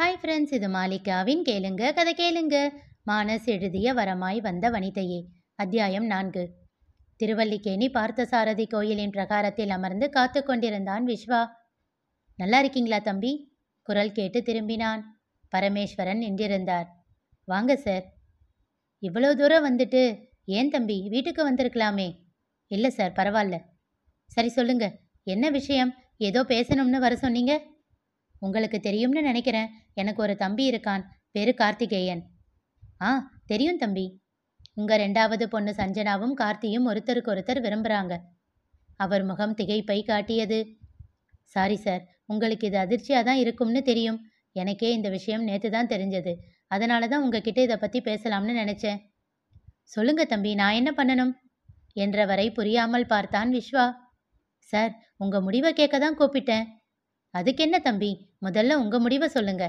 [0.00, 2.68] Hi friends இது மாலிகாவின் கேளுங்க கதை கேளுங்க.
[3.06, 5.24] மானஸ் எழுதிய வரமாய் வந்த வனிதையே.
[5.54, 6.50] அத்தியாயம் நான்கு.
[7.16, 11.48] திருவல்லிக்கேணி பார்த்தசாரதி கோயிலின் பிரகாரத்தில் அமர்ந்து காத்து கொண்டிருந்தான் விஸ்வா
[12.36, 13.32] நல்லா இருக்கீங்களா தம்பி?
[13.82, 15.02] குரல் கேட்டு திரும்பினான்.
[15.56, 16.86] பரமேஸ்வரன் நின்றிருந்தார்.
[17.44, 18.04] வாங்க சார்.
[19.02, 21.08] இவ்வளோ தூரம் வந்துட்டு ஏன் தம்பி?
[21.08, 22.16] வீட்டுக்கு வந்திருக்கலாமே.
[22.66, 23.58] இல்லை சார் பரவாயில்ல.
[24.24, 25.94] சரி சொல்லுங்க என்ன விஷயம்?
[26.16, 27.62] ஏதோ பேசணும்னு வர சொன்னீங்க?
[28.46, 29.70] உங்களுக்கு தெரியும்னு நினைக்கிறேன்.
[30.00, 31.02] எனக்கு ஒரு தம்பி இருக்கான்.
[31.34, 32.22] பேரு கார்த்திகேயன்.
[33.02, 33.10] ஆ
[33.46, 34.06] தெரியும் தம்பி.
[34.80, 38.14] உங்க ரெண்டாவது பொண்ணு சஞ்சனாவும் கார்த்தியும் ஒருத்தருக்கு ஒருத்தர் விரும்புறாங்க.
[38.96, 40.58] அவர் முகம் திகைப்பை காட்டியது.
[41.54, 44.18] சாரி சார் உங்களுக்கு இது அதிர்ச்சியாக தான் இருக்கும்னு தெரியும்.
[44.52, 46.32] எனக்கே இந்த விஷயம் நேற்று தான் தெரிஞ்சது.
[46.66, 49.00] அதனால தான் உங்ககிட்ட இதை பற்றி பேசலாம்னு நினச்சேன்.
[49.94, 51.32] சொல்லுங்க தம்பி நான் என்ன பண்ணணும்?
[52.04, 53.86] என்றவரை புரியாமல் பார்த்தான் விஸ்வா
[54.72, 56.66] சார் உங்க முடிவை கேட்க தான் கூப்பிட்டேன்.
[57.34, 58.29] அதுக்கு என்ன தம்பி?
[58.42, 59.64] முதல்ல உங்க முடிவை சொல்லுங்க.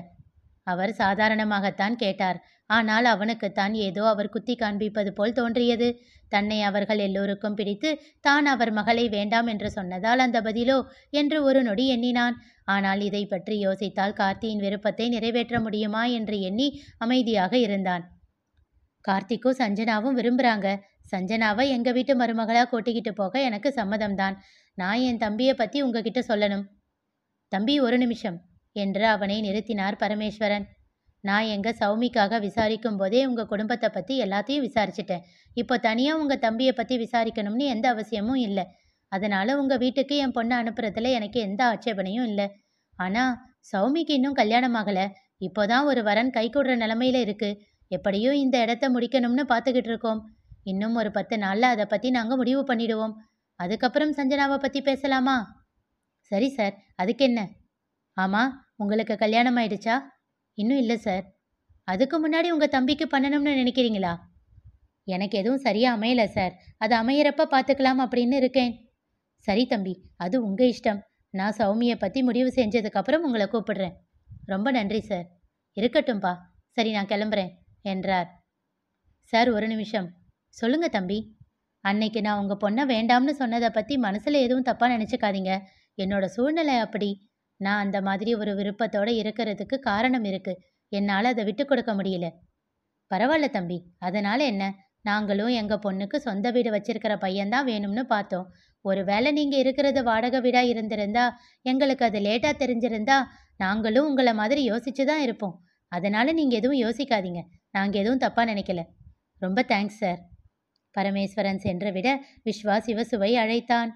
[0.64, 2.40] அவர் சாதாரணமாகத்தான் கேட்டார்.
[2.70, 5.88] ஆனால் அவனுக்குத்தான் ஏதோ அவர் குத்தி காண்பிப்பது போல் தோன்றியது.
[6.28, 10.78] தன்னை அவர்கள் எல்லோருக்கும் பிடித்து தான் அவர் மகளை வேண்டாம் என்று சொன்னதால் அந்த பதிலோ?
[11.10, 12.36] என்று ஒரு நொடி எண்ணினான்.
[12.64, 16.06] ஆனால் இதை பற்றி யோசித்தால் கார்த்தியின் விருப்பத்தை நிறைவேற்ற முடியுமா?
[16.06, 18.06] என்று எண்ணி அமைதியாக இருந்தான்.
[19.06, 20.70] கார்த்திக்கும் சஞ்சனாவும் விரும்புகிறாங்க
[21.12, 24.36] சஞ்சனாவை எங்கள் வீட்டு மருமகளாக கூட்டிக்கிட்டு போக எனக்கு சம்மதம்தான்.
[24.78, 26.64] நான் என் தம்பியை பற்றி உங்ககிட்ட சொல்லணும்.
[27.52, 28.38] தம்பி ஒரு நிமிஷம்.
[28.76, 30.66] என்று அவனை நிறுத்தினார் பரமேஸ்வரன்.
[31.24, 35.26] நான் எங்கள் சௌமிக்காக விசாரிக்கும் போதே உங்கள் குடும்பத்தை பற்றி எல்லாத்தையும் விசாரிச்சிட்டேன்.
[35.54, 38.66] இப்போ தனியாக உங்கள் தம்பியை பற்றி விசாரிக்கணும்னு எந்த அவசியமும் இல்லை.
[39.12, 42.48] அதனால் உங்கள் வீட்டுக்கு என் பொண்ணை அனுப்புறதுல எனக்கு எந்த ஆட்சேபனையும் இல்லை.
[43.00, 43.34] ஆனால்
[43.72, 45.00] சௌமிக்கு இன்னும் கல்யாணம் ஆகல.
[45.42, 47.60] இப்போதான் ஒரு வரன் கை கூடுற நிலமையில இருக்குது
[47.92, 50.22] எப்படியும் இந்த இடத்த முடிக்கணும்னு பார்த்துக்கிட்டு இருக்கோம்.
[50.64, 53.16] இன்னும் ஒரு பத்து நாளில் அதை பற்றி நாங்கள் முடிவு பண்ணிடுவோம்.
[53.60, 55.36] அதுக்கப்புறம் சஞ்சனாவை பற்றி பேசலாமா?
[56.32, 57.42] சரி சார் அதுக்கு என்ன?
[58.14, 60.00] ஆமாம் உங்களுக்கு கல்யாணம் ஆயிடுச்சா?
[60.54, 61.36] இன்னும் இல்லை சார்.
[61.84, 64.20] அதுக்கு முன்னாடி உங்கள் தம்பிக்கு பண்ணணும்னு நினைக்கிறீங்களா?
[65.04, 66.54] எனக்கு எதுவும் சரியாக அமையலை சார்.
[66.78, 68.90] அது அமையிறப்ப பார்த்துக்கலாம் அப்படின்னு இருக்கேன்.
[69.36, 70.10] சரி தம்பி.
[70.16, 71.02] அது உங்கள் இஷ்டம்.
[71.30, 73.94] நான் சௌமியை பற்றி முடிவு செஞ்சதுக்கப்புறம் உங்களை கூப்பிடுறேன்.
[74.46, 75.28] ரொம்ப நன்றி சார்.
[75.76, 76.38] இருக்கட்டும்பா.
[76.68, 77.50] சரி நான் கிளம்புறேன்
[77.82, 78.46] என்றார்.
[79.22, 80.14] சார் ஒரு நிமிஷம்.
[80.48, 81.38] சொல்லுங்க தம்பி.
[81.80, 85.62] அன்னைக்கு நான் உங்கள் பொண்ணை வேண்டாம்னு சொன்னதை பற்றி மனசில் எதுவும் தப்பாக நினச்சிக்காதீங்க.
[85.98, 87.31] என்னோட சூழ்நிலை அப்படி.
[87.62, 90.54] நான் அந்த மாதிரி ஒரு விருப்பத்தோடு இருக்கிறதுக்கு காரணம் இருக்கு.
[90.92, 92.28] என்னால் அதை விட்டு கொடுக்க முடியல.
[93.12, 93.78] பரவாயில்ல தம்பி.
[94.00, 94.64] அதனால என்ன?
[95.02, 98.48] நாங்களும் எங்கள் பொண்ணுக்கு சொந்த வீடு வச்சிருக்கிற பையன்தான் வேணும்னு பார்த்தோம்.
[98.86, 101.26] ஒரு வேளை நீங்கள் இருக்கிறது வாடகை வீடாக இருந்திருந்தா
[101.66, 103.18] எங்களுக்கு அது லேட்டாக தெரிஞ்சிருந்தா
[103.58, 105.56] நாங்களும் உங்களை மாதிரி யோசிச்சு தான் இருப்போம்.
[105.92, 107.42] அதனால் நீங்கள் எதுவும் யோசிக்காதீங்க.
[107.76, 108.84] நாங்கள் எதுவும் தப்பாக நினைக்கல.
[109.42, 110.22] ரொம்ப தேங்க்ஸ் சார்
[110.96, 112.10] பரமேஸ்வரன் சென்று விட
[112.46, 113.92] விஸ்வா சிவசுவை அழைத்தான்.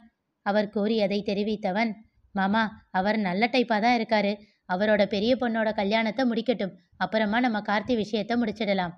[0.45, 1.91] அவர் கூறியதை தெரிவித்தவன்
[2.35, 4.31] மாமா அவர் நல்ல டைப்பாக தான் இருக்காரு.
[4.69, 6.73] அவரோட பெரிய பொண்ணோட கல்யாணத்தை முடிக்கட்டும்.
[6.97, 8.93] அப்புறமா நம்ம கார்த்தி விஷயத்தை முடிச்சிடலாம்.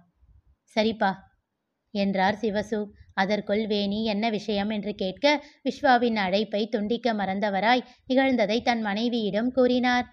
[0.75, 1.11] சரிப்பா
[1.93, 2.79] என்றார் சிவசு.
[3.13, 4.69] அதற்குள் வேணி என்ன விஷயம்?
[4.69, 5.25] என்று கேட்க
[5.63, 10.05] விஸ்வாவின் அழைப்பை துண்டிக்க மறந்தவராய் நிகழ்ந்ததை தன் மனைவியிடம் கூறினார்.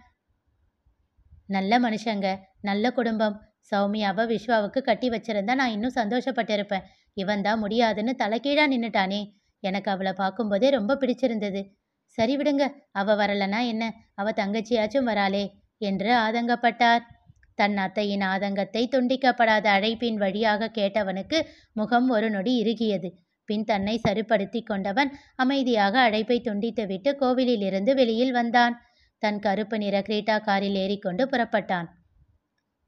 [1.46, 2.28] நல்ல மனுஷங்க
[2.60, 3.36] நல்ல குடும்பம்.
[3.72, 6.86] சௌமியாவை விஸ்வாவுக்கு கட்டி வச்சிருந்தா நான் இன்னும் சந்தோஷப்பட்டிருப்பேன்.
[7.16, 9.20] இவன் தான் முடியாதுன்னு தலைக்கீழா நின்னுட்டானே.
[9.62, 11.60] எனக்கு அவளை பார்க்கும்போதே ரொம்ப பிடிச்சிருந்தது.
[12.18, 13.84] சரி விடுங்க அவ வரலனா என்ன?
[14.14, 15.44] அவ தங்கச்சியாச்சும் வராளே
[15.78, 17.02] என்று ஆதங்கப்பட்டார்.
[17.54, 21.38] தன் அத்தையின் ஆதங்கத்தை துண்டிக்கப்படாத அழைப்பின் வழியாக கேட்டவனுக்கு
[21.72, 23.08] முகம் ஒரு நொடி இறுகியது.
[23.44, 28.74] பின் தன்னை சரிப்படுத்தி கொண்டவன் அமைதியாக அழைப்பை துண்டித்துவிட்டு கோவிலிலிருந்து வெளியில் வந்தான்.
[29.18, 31.88] தன் கருப்பு நிற கிரீட்டா காரில் ஏறிக்கொண்டு புறப்பட்டான்.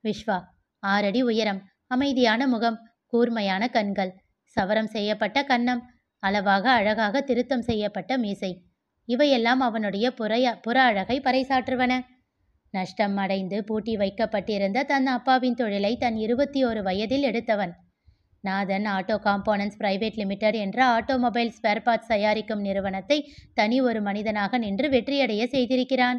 [0.05, 0.39] விஸ்வா
[0.83, 4.13] ஆறடி உயரம் அமைதியான முகம் கூர்மையான கண்கள்
[4.57, 5.83] சவரம் செய்யப்பட்ட கன்னம்
[6.23, 8.51] அளவாக அழகாக திருத்தம் செய்யப்பட்ட மீசை.
[9.09, 11.93] இவையெல்லாம் அவனுடைய புறைய புற அழகை பறைசாற்றுவன.
[12.75, 17.73] நஷ்டம் அடைந்து பூட்டி வைக்கப்பட்டிருந்த தன் அப்பாவின் தொழிலை தன் இருபத்தி ஒரு வயதில் எடுத்தவன்.
[18.41, 23.19] Nathan auto components private limited என்ற ஆட்டோமொபைல் ஸ்பேர் பார்ட்ஸ் தயாரிக்கும் நிறுவனத்தை
[23.55, 26.19] தனி ஒரு மனிதனாக நின்று வெற்றியடைய செய்திருக்கிறான்.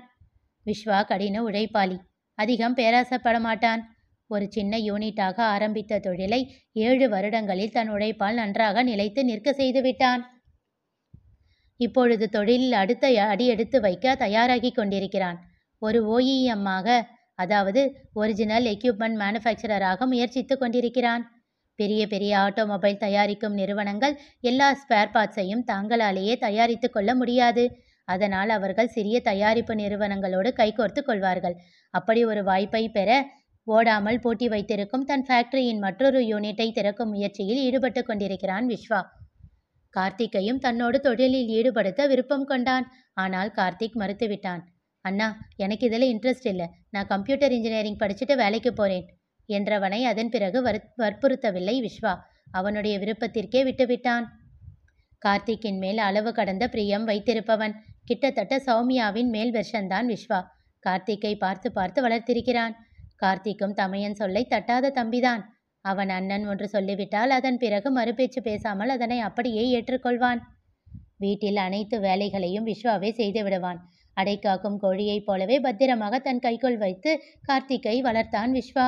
[0.65, 1.97] விஸ்வா கடின உழைப்பாளி.
[2.37, 3.83] அதிகம் பேராசப்பட மாட்டான்.
[4.29, 6.41] ஒரு சின்ன யூனிட்டாக ஆரம்பித்த தொழிலை
[6.73, 10.23] ஏழு வருடங்களில் தன் உழைப்பால் நன்றாக நிலைத்து நிற்க செய்துவிட்டான்.
[11.79, 15.37] இப்பொழுது தொழிலில் அடுத்த அடி எடுத்து வைக்க தயாராகி கொண்டிருக்கிறான்.
[15.81, 16.87] ஒரு ஓஇஎம்மாக
[17.39, 17.81] அதாவது
[18.13, 21.23] ஒரிஜினல் எக்யூப்மெண்ட் மேனுஃபேக்சரராக முயற்சித்து கொண்டிருக்கிறான்.
[21.79, 27.65] பெரிய பெரிய ஆட்டோமொபைல் தயாரிக்கும் நிறுவனங்கள் எல்லா ஸ்பேர் பார்ட்ஸையும் தாங்களாலேயே தயாரித்து கொள்ள முடியாது.
[28.07, 31.55] அதனால் அவர்கள் சிறிய தயாரிப்பு நிறுவனங்களோடு கைகோர்த்து கொள்வார்கள்.
[31.93, 33.09] அப்படி ஒரு வாய்ப்பை பெற
[33.67, 39.01] ஓடாமல் பூட்டி வைத்திருக்கும் தன் ஃபேக்டரியின் மற்றொரு யூனிட்டை திறக்கும் முயற்சியில் ஈடுபட்டு கொண்டிருக்கிறான் விஸ்வா.
[39.97, 42.87] கார்த்திக்கையும் தன்னோடு தொழிலில் ஈடுபடுத்த விருப்பம் கொண்டான்.
[43.23, 44.63] ஆனால் கார்த்திக் மறுத்துவிட்டான்.
[45.05, 46.67] அண்ணா எனக்கு இதில் இன்ட்ரெஸ்ட் இல்லை.
[46.93, 49.05] நான் கம்ப்யூட்டர் இன்ஜினியரிங் படிச்சுட்டு வேலைக்கு போகிறேன்
[49.49, 52.13] என்றவனை அதன் பிறகு வறு வற்புறுத்தவில்லை விஸ்வா.
[52.51, 54.25] அவனுடைய விருப்பத்திற்கே விட்டுவிட்டான்.
[55.21, 57.73] கார்த்திக்கின் மேல் அளவு கடந்த பிரியம் வைத்திருப்பவன்
[58.05, 60.39] கிட்டத்தட்ட சௌமியாவின் மேல் வெர்ஷன்தான் விஸ்வா.
[60.83, 62.73] கார்த்திக்கை பார்த்து பார்த்து வளர்த்திருக்கிறான்.
[63.23, 65.41] கார்த்திக்கும் தமையன் சொல்லை தட்டாத தம்பிதான்.
[65.85, 70.41] அவன் அண்ணன் ஒன்று சொல்லிவிட்டால் அதன் பிறகு மறுபேச்சு பேசாமல் அதனை அப்படியே ஏற்றுக்கொள்வான்.
[71.17, 73.79] வீட்டில் அனைத்து வேலைகளையும் விஸ்வாவே செய்து விடுவான்.
[74.17, 77.11] அடைக்காக்கும் கோழியைப் போலவே பத்திரமாக தன் கைக்குள் வைத்து
[77.47, 78.87] கார்த்திக்கை வளர்த்தான் விஸ்வா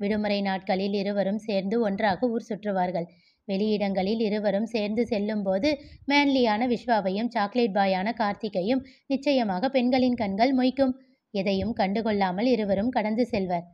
[0.00, 3.06] விடுமுறை நாட்களில் இருவரும் சேர்ந்து ஒன்றாக ஊர் சுற்றுவார்கள்.
[3.48, 5.70] வெளியிடங்களில் இருவரும் சேர்ந்து செல்லும்போது
[6.06, 10.94] மேன்லியான விஸ்வாவையும் சாக்லேட் பாயான கார்த்திகையும் நிச்சயமாக பெண்களின் கண்கள் மொய்க்கும்.
[11.30, 13.66] எதையும் கண்டுகொள்ளாமல் இருவரும் கடந்து செல்வர்.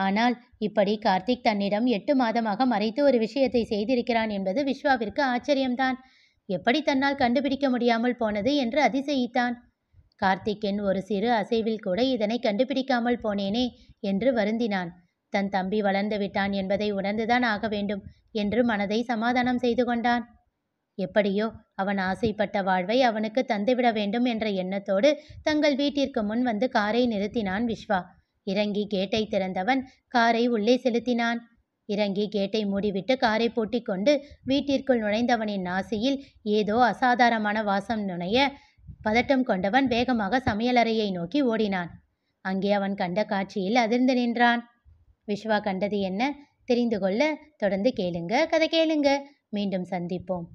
[0.00, 5.96] ஆனால் இப்படி கார்த்திக் தன்னிடம் எட்டு மாதமாக மறைத்து ஒரு விஷயத்தை செய்திருக்கிறான் என்பது விஸ்வாவிற்கு ஆச்சரியம்தான்.
[6.48, 9.54] எப்படி தன்னால் கண்டுபிடிக்க முடியாமல் போனது என்று அதிசயித்தான்.
[10.22, 13.64] கார்த்திக்கின் ஒரு சிறு அசைவில் கூட இதனை கண்டுபிடிக்காமல் போனேனே
[14.00, 14.90] என்று வருந்தினான்.
[15.32, 18.02] தன் தம்பி வளர்ந்து விட்டான் என்பதை உணர்ந்துதான் ஆக வேண்டும்
[18.32, 20.24] என்று மனதை சமாதானம் செய்து கொண்டான்.
[20.98, 25.10] எப்படியோ அவன் ஆசைப்பட்ட வாழ்வை அவனுக்கு தந்துவிட வேண்டும் என்ற எண்ணத்தோடு
[25.42, 28.00] தங்கள் வீட்டிற்கு முன் வந்து காரை நிறுத்தினான் விஸ்வா.
[28.50, 31.40] இறங்கி கேட்டை திறந்தவன் காரை உள்ளே செலுத்தினான்.
[31.88, 34.12] இறங்கி கேட்டை மூடிவிட்டு காரை பூட்டி கொண்டு
[34.44, 38.38] வீட்டிற்குள் நுழைந்தவனின் நாசியில் ஏதோ அசாதாரணமான வாசம் நுழைய
[39.04, 41.90] பதட்டம் கொண்டவன் வேகமாக சமையலறையை நோக்கி ஓடினான்.
[42.44, 44.62] அங்கே அவன் கண்ட காட்சியில் அதிர்ந்து நின்றான்.
[45.28, 46.22] விஸ்வா கண்டது என்ன?
[46.64, 47.22] தெரிந்து கொள்ள
[47.56, 48.34] தொடர்ந்து கேளுங்க.
[48.46, 49.10] கதை கேளுங்க.
[49.48, 50.46] மீண்டும் சந்திப்போம்.